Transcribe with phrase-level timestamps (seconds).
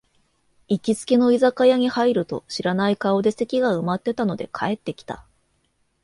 [0.67, 5.23] 行きつけの居酒屋に入ると、知らない顔で席が埋まってたので帰ってきた